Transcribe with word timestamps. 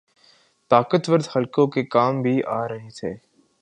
طاقتور 0.71 1.19
حلقوں 1.35 1.67
کے 1.67 1.83
کام 1.85 2.21
بھی 2.21 2.41
آرہے 2.47 2.89
تھے۔ 2.99 3.13